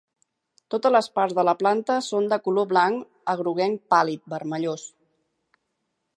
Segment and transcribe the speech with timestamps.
[0.75, 4.89] Totes les parts de la planta són de color blanc a groguenc pàl·lid vermellós.